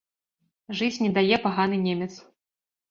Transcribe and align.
Жыць 0.79 1.01
не 1.03 1.11
дае 1.19 1.41
паганы 1.45 1.77
немец. 1.87 2.13